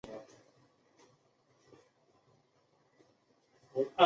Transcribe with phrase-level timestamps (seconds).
[0.01, 0.35] 有子
[3.75, 3.93] 魏朝琮。